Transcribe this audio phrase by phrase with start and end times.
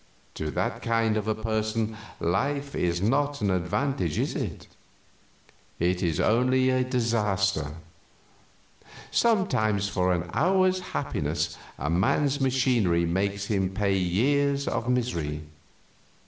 [0.33, 4.65] To that kind of a person life is not an advantage, is it?
[5.77, 7.75] It is only a disaster.
[9.11, 15.43] Sometimes for an hour's happiness a man's machinery makes him pay years of misery.